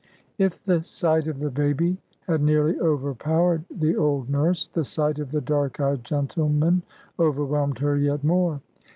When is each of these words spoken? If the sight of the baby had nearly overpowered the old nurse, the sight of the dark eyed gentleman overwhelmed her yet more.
If 0.39 0.65
the 0.65 0.81
sight 0.81 1.27
of 1.27 1.37
the 1.37 1.51
baby 1.51 1.95
had 2.21 2.41
nearly 2.41 2.75
overpowered 2.79 3.65
the 3.69 3.95
old 3.95 4.31
nurse, 4.31 4.65
the 4.65 4.83
sight 4.83 5.19
of 5.19 5.29
the 5.29 5.41
dark 5.41 5.79
eyed 5.79 6.03
gentleman 6.03 6.81
overwhelmed 7.19 7.77
her 7.77 7.95
yet 7.95 8.23
more. 8.23 8.61